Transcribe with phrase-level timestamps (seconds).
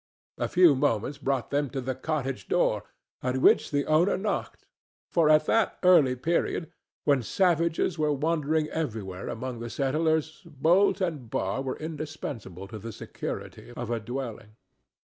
[0.39, 2.85] A few moments brought them to the cottage door,
[3.21, 4.65] at which the owner knocked;
[5.11, 6.71] for at that early period,
[7.03, 12.91] when savages were wandering everywhere among the settlers, bolt and bar were indispensable to the
[12.91, 14.55] security of a dwelling.